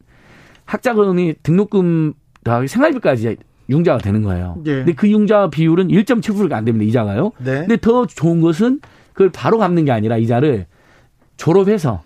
[0.66, 3.38] 학자금이 등록금 더하기 생활비까지
[3.70, 4.58] 융자가 되는 거예요.
[4.64, 4.76] 네.
[4.76, 6.88] 근데 그 융자 비율은 1.7%가 안 됩니다.
[6.88, 7.32] 이자가요.
[7.40, 7.62] 네.
[7.62, 8.80] 근데 더 좋은 것은
[9.20, 10.66] 그걸 바로 갚는 게 아니라 이자를
[11.36, 12.04] 졸업해서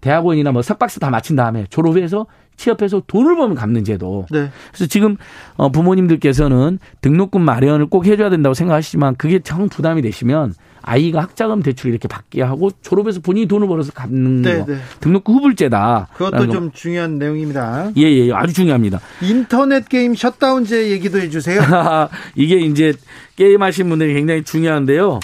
[0.00, 4.24] 대학원이나 뭐 석박사 다 마친 다음에 졸업해서 취업해서 돈을 벌면 갚는 제도.
[4.30, 4.50] 네.
[4.68, 5.16] 그래서 지금
[5.56, 11.90] 어 부모님들께서는 등록금 마련을 꼭 해줘야 된다고 생각하시지만 그게 정 부담이 되시면 아이가 학자금 대출
[11.90, 14.66] 이렇게 받게 하고 졸업해서 본인이 돈을 벌어서 갚는 네, 거.
[14.66, 14.78] 네.
[15.00, 16.10] 등록금 후불제다.
[16.14, 17.90] 그것도 좀 중요한 내용입니다.
[17.96, 19.00] 예, 예, 아주 중요합니다.
[19.22, 21.60] 인터넷 게임 셧다운제 얘기도 해주세요.
[22.36, 22.92] 이게 이제
[23.34, 25.18] 게임 하신 분들이 굉장히 중요한데요.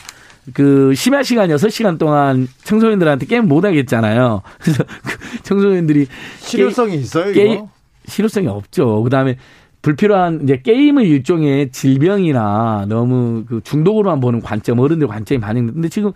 [0.54, 4.42] 그 심야 시간 6시간 동안 청소년들한테 게임 못 하겠잖아요.
[4.60, 6.06] 그래서 그 청소년들이
[6.38, 7.32] 실효성이 게임, 있어요, 이거?
[7.32, 7.66] 게임,
[8.06, 9.02] 실효성이 없죠.
[9.02, 9.36] 그다음에
[9.82, 16.12] 불필요한 이제 게임을 일종의 질병이나 너무 그 중독으로만 보는 관점, 어른들 관점이 반영되는데 지금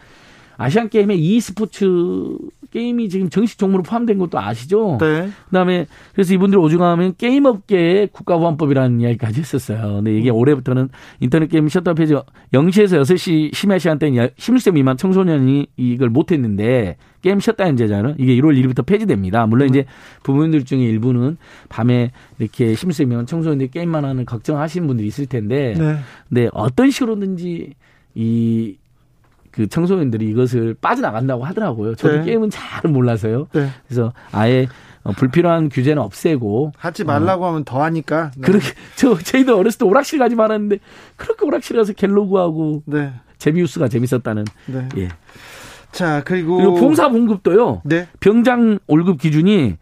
[0.57, 1.87] 아시안 게임에 e스포츠
[2.74, 4.98] 게임이 지금 정식 종목으로 포함된 것도 아시죠?
[5.00, 5.30] 네.
[5.46, 9.94] 그다음에 그래서 이분들 오죽하면 게임 업계의 국가보안법이라는 이야기까지 했었어요.
[9.94, 10.88] 근데 이게 올해부터는
[11.20, 12.14] 인터넷 게임 셧다운 폐지
[12.52, 18.16] 0시에서 6시 심야 시간대는 16세 미만 청소년이 이걸 못 했는데 게임 셧다운제잖아요.
[18.18, 19.46] 이게 1월 1일부터 폐지됩니다.
[19.46, 19.84] 물론 이제
[20.24, 21.37] 부모님들 중에 일부는
[21.68, 22.10] 밤에
[22.40, 25.96] 이렇게 16세 미만 청소년들이 게임만 하는 걱정하시는 분들이 있을 텐데 네.
[26.28, 27.74] 근데 어떤 식으로든지
[28.16, 28.76] 이
[29.54, 31.94] 그 청소년들이 이것을 빠져나간다고 하더라고요.
[31.94, 32.24] 저도 네.
[32.24, 33.46] 게임은 잘 몰라서요.
[33.52, 33.68] 네.
[33.86, 34.66] 그래서 아예
[35.04, 37.48] 어, 불필요한 규제는 없애고 하지 말라고 어.
[37.48, 38.32] 하면 더 하니까.
[38.36, 38.40] 네.
[38.42, 40.78] 그렇게 저 저희도 어렸을 때 오락실 가지 말았는데
[41.14, 43.12] 그렇게 오락실 가서 갤로그하고 네.
[43.38, 44.44] 제비우스가 재밌었다는.
[44.66, 44.88] 네.
[44.96, 45.08] 예.
[45.92, 47.82] 자 그리고 그리고 봉사 봉급도요.
[47.84, 48.08] 네.
[48.18, 49.76] 병장 월급 기준이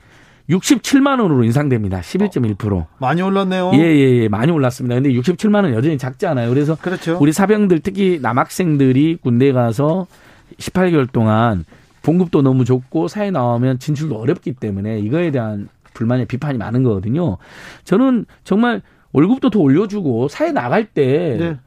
[0.50, 2.00] 67만 원으로 인상됩니다.
[2.00, 2.72] 11.1%.
[2.72, 3.72] 어, 많이 올랐네요.
[3.74, 4.28] 예, 예, 예.
[4.28, 4.96] 많이 올랐습니다.
[4.96, 6.48] 근데 67만 원 여전히 작지 않아요.
[6.48, 7.18] 그래서 그렇죠.
[7.20, 10.06] 우리 사병들 특히 남학생들이 군대 가서
[10.58, 11.64] 18개월 동안
[12.02, 17.38] 봉급도 너무 좋고 사회 나오면 진출도 어렵기 때문에 이거에 대한 불만의 비판이 많은 거거든요.
[17.84, 21.58] 저는 정말 월급도 더 올려주고 사회 나갈 때 네.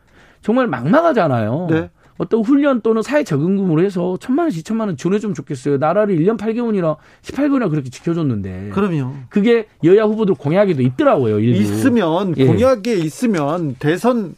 [0.41, 1.67] 정말 막막하잖아요.
[1.69, 1.89] 네.
[2.17, 5.77] 어떤 훈련 또는 사회 적응금으로 해서 천만 원씩 천만 원 주내주면 좋겠어요.
[5.77, 8.69] 나라를 1년 8개월이나 18개월이나 그렇게 지켜줬는데.
[8.73, 9.13] 그럼요.
[9.29, 11.39] 그게 여야 후보들 공약에도 있더라고요.
[11.39, 11.61] 일부.
[11.61, 12.45] 있으면 예.
[12.45, 14.35] 공약에 있으면 대선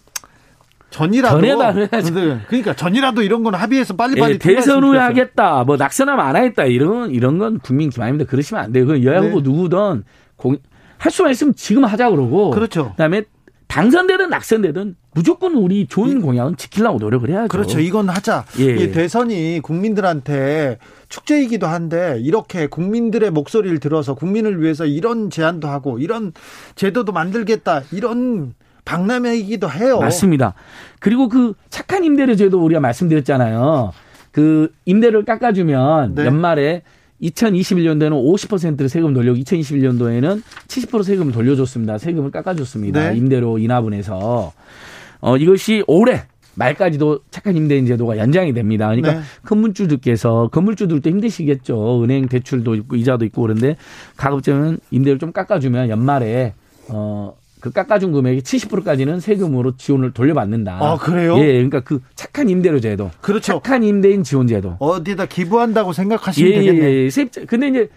[0.89, 1.39] 전이라도.
[2.47, 5.63] 그러니까 전이라도 이런 건 합의해서 빨리빨리 예, 대선을 하겠다.
[5.63, 6.65] 뭐 낙선하면 안 하겠다.
[6.65, 8.29] 이런 이런 건 국민 기만입니다.
[8.29, 8.87] 그러시면 안 돼요.
[8.87, 9.27] 그 여야 네.
[9.27, 10.03] 후보 누구든
[10.35, 10.57] 공,
[10.97, 12.91] 할 수만 있으면 지금 하자 그러고 그렇죠.
[12.91, 13.23] 그다음에
[13.67, 17.47] 당선되든 낙선되든 무조건 우리 좋은 공약은 지키려고 노력을 해야죠.
[17.47, 17.79] 그렇죠.
[17.79, 18.45] 이건 하자.
[18.59, 18.91] 예.
[18.91, 20.77] 대선이 국민들한테
[21.09, 26.33] 축제이기도 한데 이렇게 국민들의 목소리를 들어서 국민을 위해서 이런 제안도 하고 이런
[26.75, 27.81] 제도도 만들겠다.
[27.91, 28.53] 이런
[28.85, 29.99] 박람회이기도 해요.
[29.99, 30.53] 맞습니다.
[30.99, 33.93] 그리고 그 착한 임대료 제도 우리가 말씀드렸잖아요.
[34.31, 36.25] 그 임대료를 깎아주면 네.
[36.25, 36.83] 연말에
[37.23, 41.97] 2021년도에는 50%를 세금 돌려고 2021년도에는 70% 세금을 돌려줬습니다.
[41.97, 43.09] 세금을 깎아줬습니다.
[43.09, 43.17] 네.
[43.17, 44.53] 임대료 인하분에서
[45.21, 46.23] 어 이것이 올해
[46.55, 48.87] 말까지도 착한 임대인 제도가 연장이 됩니다.
[48.87, 49.19] 그러니까 네.
[49.45, 52.03] 건물주들께서 건물주들도 힘드시겠죠.
[52.03, 53.77] 은행 대출도 있고 이자도 있고 그런데
[54.15, 56.53] 가급적이면 임대를 좀 깎아주면 연말에
[56.89, 60.77] 어 그 깎아준 금액이 70%까지는 세금으로 지원을 돌려받는다.
[60.79, 61.37] 아 그래요?
[61.39, 63.53] 예, 그러니까 그 착한 임대료 제도, 그렇죠.
[63.53, 64.75] 착한 임대인 지원 제도.
[64.79, 66.89] 어디다 기부한다고 생각하시면 예, 되겠네요.
[66.89, 67.45] 예, 예.
[67.47, 67.89] 근데 이제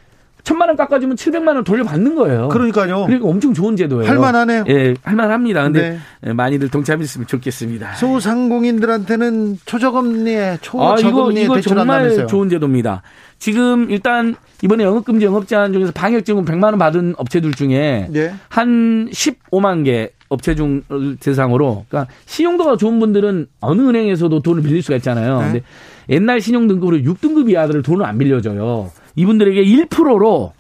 [0.45, 2.49] 천만 원 깎아주면 700만 원 돌려받는 거예요.
[2.49, 3.07] 그러니까요.
[3.07, 4.09] 그러니까 엄청 좋은 제도예요.
[4.09, 4.65] 할만하네요.
[4.69, 5.63] 예, 할만합니다.
[5.65, 6.33] 근데 네.
[6.33, 7.95] 많이들 동참했으면 좋겠습니다.
[7.95, 13.03] 소상공인들한테는 초저금리에 초저금리에 아, 이거, 이거 정말 좋은 제도입니다.
[13.39, 18.33] 지금 일단 이번에 영업금지 영업 제한 중에서 방역지원 100만 원 받은 업체들 중에 네.
[18.49, 20.83] 한 15만 개 업체 중
[21.21, 25.39] 대상으로 그러니까 신용도가 좋은 분들은 어느 은행에서도 돈을 빌릴 수가 있잖아요.
[25.41, 25.45] 네.
[25.45, 25.63] 근데
[26.11, 28.91] 옛날 신용 등급으로 6등급 이하들을 돈을 안 빌려줘요.
[29.17, 30.53] 이분들에게 1%로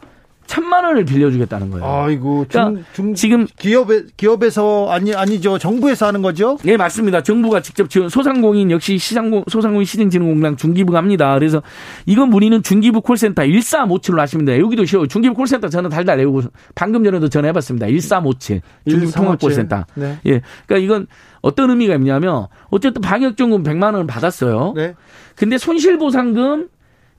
[0.50, 1.86] 천만 원을 빌려주겠다는 거예요.
[1.86, 6.58] 아이고, 그러니까 중, 중, 지금 기업에 기업에서 아니 아니죠 정부에서 하는 거죠?
[6.64, 7.22] 네 맞습니다.
[7.22, 11.32] 정부가 직접 지원 소상공인 역시 시장 소상공인 시정진흥공단 중기부가 합니다.
[11.34, 11.62] 그래서
[12.04, 14.64] 이건 문의는 중기부 콜센터 1357로 하시면 돼요.
[14.64, 15.06] 여기도 쉬워요.
[15.06, 16.42] 중기부 콜센터 저는 달달 외우고
[16.74, 17.86] 방금 전에도 전화해봤습니다.
[17.86, 19.84] 1357 중기통합콜센터.
[19.94, 20.18] 네.
[20.26, 21.06] 예, 그러니까 이건
[21.42, 24.72] 어떤 의미가 있냐면 어쨌든 방역정금 100만 원을 받았어요.
[24.74, 24.96] 네.
[25.36, 26.68] 근데 손실보상금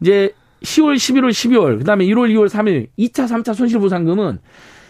[0.01, 4.39] 이제 10월, 11월, 12월, 그 다음에 1월, 2월, 3일, 2차, 3차 손실보상금은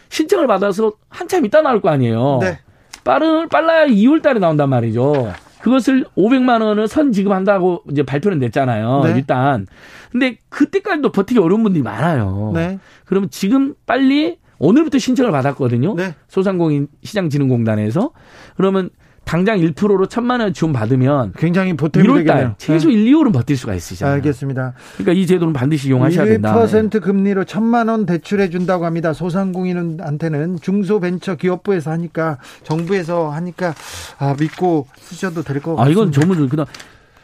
[0.10, 2.40] 신청을 받아서 한참 있다 나올 거 아니에요.
[2.42, 2.60] 네.
[3.04, 5.34] 빠른, 빨라야 2월 달에 나온단 말이죠.
[5.62, 9.02] 그것을 500만 원을 선 지급한다고 이제 발표는 냈잖아요.
[9.06, 9.14] 네.
[9.16, 9.68] 일단.
[10.12, 12.52] 근데 그때까지도 버티기 어려운 분들이 많아요.
[12.54, 12.80] 네.
[13.06, 15.96] 그러면 지금 빨리 오늘부터 신청을 받았거든요.
[15.96, 16.16] 네.
[16.28, 18.12] 소상공인 시장진흥공단에서.
[18.58, 18.90] 그러면
[19.24, 22.96] 당장 1%로 천만 원 지원 받으면 굉장히 보탬이 1월 달 최소 네.
[22.96, 24.16] 1, 2월은 버틸 수가 있으시잖아요.
[24.16, 24.74] 알겠습니다.
[24.98, 26.54] 그러니까 이 제도는 반드시 이용하셔야 된다.
[26.54, 29.14] 1% 금리로 천만 원 대출해 준다고 합니다.
[29.14, 33.74] 소상공인한테는 중소벤처기업부에서 하니까 정부에서 하니까
[34.18, 35.84] 아, 믿고 쓰셔도 될 것 같습니다.
[35.88, 36.66] 아, 이건 전문 그다음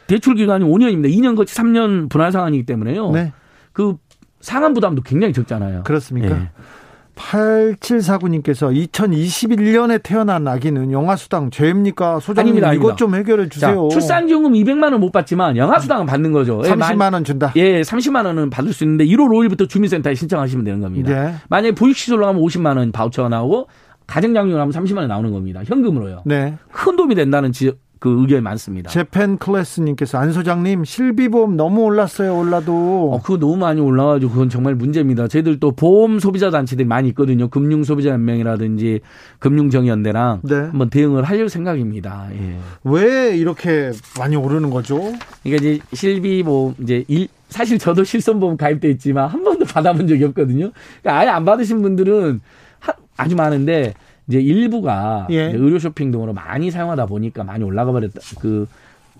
[0.06, 1.12] 대출 기간이 5년입니다.
[1.12, 3.10] 2년 거치 3년 분할 상환이기 때문에요.
[3.10, 3.32] 네.
[3.72, 3.96] 그
[4.40, 5.82] 상환 부담도 굉장히 적잖아요.
[5.82, 6.28] 그렇습니까?
[6.38, 6.50] 네.
[7.18, 12.20] 8749님께서 2021년에 태어난 아기는 영아수당 죄입니까?
[12.20, 13.88] 소장님 아닙니다, 이것 좀 해결해 주세요.
[13.90, 16.60] 자, 출산지원금 200만 원 못 받지만 영아수당은 받는 거죠.
[16.62, 17.52] 30만 예, 원 준다.
[17.56, 21.12] 예, 30만 원은 받을 수 있는데 1월 5일부터 주민센터에 신청하시면 되는 겁니다.
[21.12, 21.34] 네.
[21.48, 23.68] 만약에 보육시설로 하면 50만 원 바우처가 나오고
[24.08, 25.60] 가정장려로 하면 30만 원 나오는 겁니다.
[25.64, 26.22] 현금으로요.
[26.24, 26.56] 네.
[26.72, 28.90] 큰 도움이 된다는 지적, 그 의견이 많습니다.
[28.90, 33.12] 재팬 클래스님께서 안 소장님 실비보험 너무 올랐어요 올라도.
[33.12, 35.26] 어, 그거 너무 많이 올라가지고 그건 정말 문제입니다.
[35.28, 37.48] 저희들 또 보험 소비자 단체들이 많이 있거든요.
[37.48, 39.00] 금융 소비자 연맹이라든지
[39.38, 40.54] 금융정의연대랑 네.
[40.54, 42.28] 한번 대응을 할 생각입니다.
[42.32, 42.58] 예.
[42.82, 44.98] 왜 이렇게 많이 오르는 거죠?
[45.44, 50.70] 그러니까 이제 실비보험 이제 일, 사실 저도 실손보험 가입돼 있지만 한 번도 받아본 적이 없거든요.
[51.00, 52.40] 그러니까 아예 안 받으신 분들은
[53.16, 53.94] 아주 많은데
[54.28, 55.48] 이제 일부가 예.
[55.48, 58.20] 이제 의료 쇼핑 등으로 많이 사용하다 보니까 많이 올라가 버렸다.
[58.40, 58.66] 그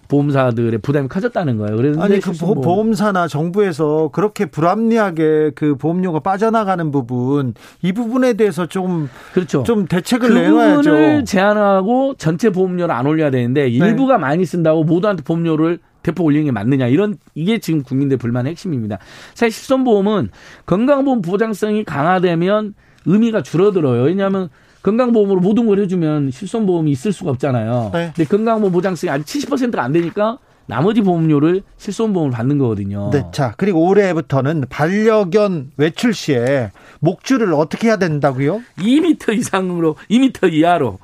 [0.09, 1.77] 보험사들의 부담이 커졌다는 거예요.
[1.77, 8.67] 그래서 아니 그 보, 보험사나 정부에서 그렇게 불합리하게 그 보험료가 빠져나가는 부분 이 부분에 대해서
[8.67, 9.63] 좀 그렇죠.
[9.65, 10.77] 좀 대책을 그 내놔야죠.
[10.77, 13.69] 부분을 제한하고 전체 보험료를 안 올려야 되는데 네.
[13.69, 14.21] 일부가 네.
[14.23, 18.99] 많이 쓴다고 모두한테 보험료를 대폭 올리는 게 맞느냐 이런 이게 지금 국민들 불만의 핵심입니다.
[19.35, 20.31] 사실 실손보험은
[20.65, 24.05] 건강보험 보장성이 강화되면 의미가 줄어들어요.
[24.05, 24.49] 왜냐하면
[24.89, 27.91] 건강보험으로 모든 걸 해주면 실손보험이 있을 수가 없잖아요.
[27.93, 28.13] 네.
[28.17, 33.11] 근데 건강보험 보장성이 아직 70%가 안 되니까 나머지 보험료를 실손보험을 받는 거거든요.
[33.13, 33.25] 네.
[33.33, 36.71] 자, 그리고 올해부터는 반려견 외출 시에
[37.01, 38.63] 목줄을 어떻게 해야 된다고요?
[38.79, 40.99] 2m 이상으로, 2m 이하로.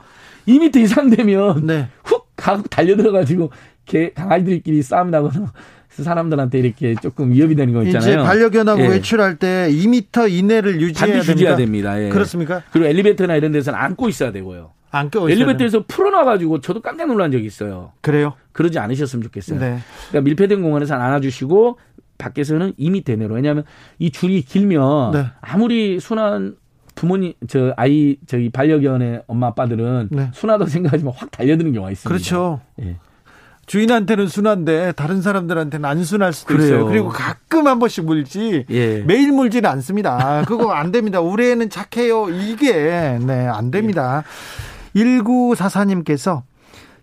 [0.49, 1.89] 2m 이상 되면 네.
[2.05, 2.25] 훅
[2.71, 3.51] 달려들어가지고
[3.87, 5.53] 개, 강아지들끼리 싸움 나거나
[6.03, 8.11] 사람들한테 이렇게 조금 위협이 되는 거 있잖아요.
[8.11, 8.89] 이제 반려견하고 예.
[8.89, 11.33] 외출할 때 2m 이내를 유지해야 됩니다.
[11.33, 12.03] 유지해야 됩니다.
[12.03, 12.09] 예.
[12.09, 12.63] 그렇습니까?
[12.73, 14.73] 그리고 엘리베이터나 이런 데서는 안고 있어야 되고요.
[14.91, 17.93] 안 엘리베이터에서 풀어놔가지고 저도 깜짝 놀란 적이 있어요.
[18.01, 18.35] 그래요?
[18.53, 19.59] 그러지 않으셨으면 좋겠어요.
[19.59, 19.79] 네.
[20.09, 21.79] 그러니까 밀폐된 공간에서 안아주시고
[22.17, 23.35] 밖에서는 2미터 내로.
[23.35, 23.65] 왜냐하면
[23.99, 25.25] 이 줄이 길면 네.
[25.41, 26.57] 아무리 순한
[26.95, 30.31] 부모님 저 아이 저기 반려견의 엄마 아빠들은 네.
[30.33, 32.09] 순하다고 생각하지만 확 달려드는 경우가 있습니다.
[32.09, 32.61] 그렇죠.
[32.81, 32.97] 예.
[33.67, 36.67] 주인한테는 순한데 다른 사람들한테는 안 순할 수도 그래요.
[36.67, 36.87] 있어요.
[36.87, 38.99] 그리고 가끔 한 번씩 물지 예.
[39.01, 40.45] 매일 물지는 않습니다.
[40.47, 41.21] 그거 안 됩니다.
[41.21, 42.29] 우리 애는 착해요.
[42.31, 44.23] 이게 네, 안 됩니다.
[44.97, 45.01] 예.
[45.01, 46.43] 1944님께서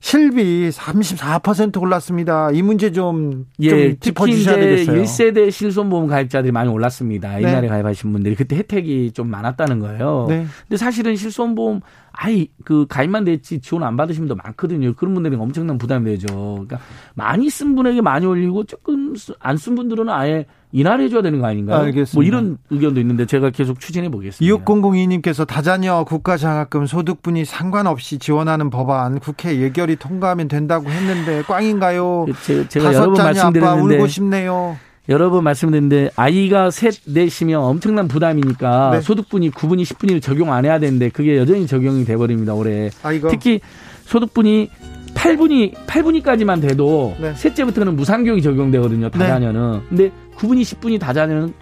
[0.04, 2.50] 실비 34% 올랐습니다.
[2.52, 5.04] 이 문제 좀, 예, 좀 짚어주셔야 되겠어요.
[5.04, 7.36] 1세대 실손보험 가입자들이 많이 올랐습니다.
[7.36, 7.43] 네.
[7.43, 7.67] 옛날에 네.
[7.67, 10.26] 가입하신 분들이 그때 혜택이 좀 많았다는 거예요.
[10.28, 10.47] 네.
[10.67, 11.82] 근데 사실은 실손보험
[12.13, 14.93] 아이 그 가입만 됐지 지원 안 받으신 분도 많거든요.
[14.93, 16.28] 그런 분들이 엄청난 부담이 되죠.
[16.28, 16.80] 그러니까
[17.15, 21.82] 많이 쓴 분에게 많이 올리고 조금 안 쓴 분들은 아예 인하해 줘야 되는 거 아닌가요?
[21.84, 22.15] 알겠습니다.
[22.15, 24.63] 뭐 이런 의견도 있는데 제가 계속 추진해 보겠습니다.
[24.65, 32.26] 6002님께서 다자녀 국가장학금 소득분이 상관없이 지원하는 법안 국회 예결이 통과하면 된다고 했는데 꽝인가요?
[32.43, 34.78] 제, 제가 여러 번 말씀드렸는데 울고 싶네요.
[35.12, 39.02] 여러 번 말씀드렸는데 아이가 셋 넷이면 엄청난 부담이니까 네.
[39.02, 42.89] 소득분이 9분이 10분이 적용 안 해야 되는데 그게 여전히 적용이 돼 버립니다 올해.
[43.04, 43.30] 아이고.
[43.30, 43.60] 특히
[44.06, 44.69] 소득분이
[45.13, 47.34] 8분이 8분위까지만 돼도 네.
[47.36, 49.10] 셋째부터는 무상교육이 적용되거든요.
[49.10, 49.71] 다자녀는.
[49.71, 49.80] 네.
[49.89, 51.54] 근데 9분이 10분이 다자녀는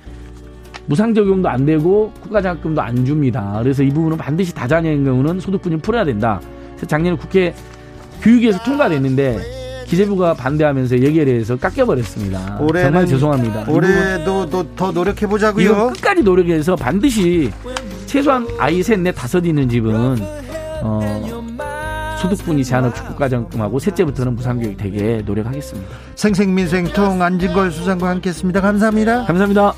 [0.85, 3.59] 무상 적용도 안 되고 국가장학금도 안 줍니다.
[3.61, 6.39] 그래서 이 부분은 반드시 다자녀인 경우는 소득분을 풀어야 된다.
[6.71, 7.53] 그래서 작년에 국회
[8.21, 9.58] 교육에서 통과됐는데
[9.89, 12.59] 기재부가 반대하면서 여기에 대해서 깎여버렸습니다.
[12.59, 13.65] 정말 죄송합니다.
[13.67, 15.91] 올해도 더 노력해 보자고요.
[15.93, 17.51] 끝까지 노력해서 반드시
[18.05, 20.17] 최소한 아이 셋, 넷, 다섯 있는 집은
[20.81, 25.89] 어, 소득분이 제한을 축구과정금하고 셋째부터는 무상교육 되게 노력하겠습니다.
[26.15, 28.61] 생생민생통 안진걸 수장과 함께했습니다.
[28.61, 29.25] 감사합니다.
[29.25, 29.73] 감사합니다.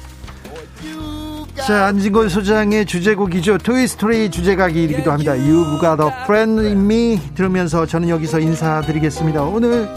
[1.67, 3.59] 자, 안진걸 소장의 주제곡이죠.
[3.59, 5.33] 토이스토리 주제곡이기도 합니다.
[5.33, 9.43] You've got a friend in me 들으면서 저는 여기서 인사드리겠습니다.
[9.43, 9.87] 오늘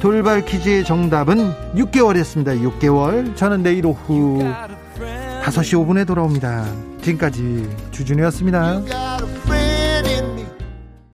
[0.00, 2.60] 돌발 퀴즈의 정답은 6개월이었습니다.
[2.80, 3.36] 6개월.
[3.36, 4.42] 저는 내일 오후
[5.44, 6.66] 5시 5분에 돌아옵니다.
[7.02, 8.82] 지금까지 주준이었습니다.